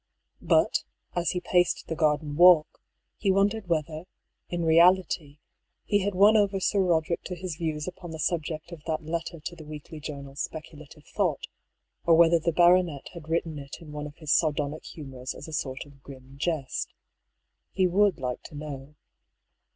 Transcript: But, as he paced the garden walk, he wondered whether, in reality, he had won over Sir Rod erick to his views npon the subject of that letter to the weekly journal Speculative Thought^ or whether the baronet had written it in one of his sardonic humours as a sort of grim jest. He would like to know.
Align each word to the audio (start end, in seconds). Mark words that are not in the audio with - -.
But, 0.41 0.83
as 1.15 1.29
he 1.29 1.39
paced 1.41 1.85
the 1.85 1.95
garden 1.95 2.35
walk, 2.35 2.81
he 3.19 3.29
wondered 3.31 3.67
whether, 3.67 4.05
in 4.49 4.65
reality, 4.65 5.37
he 5.85 5.99
had 5.99 6.15
won 6.15 6.35
over 6.35 6.59
Sir 6.59 6.79
Rod 6.81 7.05
erick 7.07 7.21
to 7.25 7.35
his 7.35 7.57
views 7.57 7.85
npon 7.87 8.11
the 8.11 8.17
subject 8.17 8.71
of 8.71 8.83
that 8.85 9.05
letter 9.05 9.39
to 9.39 9.55
the 9.55 9.63
weekly 9.63 9.99
journal 9.99 10.35
Speculative 10.35 11.03
Thought^ 11.15 11.43
or 12.03 12.15
whether 12.15 12.39
the 12.39 12.51
baronet 12.51 13.09
had 13.13 13.29
written 13.29 13.59
it 13.59 13.77
in 13.79 13.91
one 13.91 14.07
of 14.07 14.15
his 14.17 14.31
sardonic 14.33 14.85
humours 14.85 15.35
as 15.35 15.47
a 15.47 15.53
sort 15.53 15.85
of 15.85 16.01
grim 16.01 16.33
jest. 16.37 16.95
He 17.71 17.85
would 17.85 18.17
like 18.17 18.41
to 18.45 18.55
know. 18.55 18.95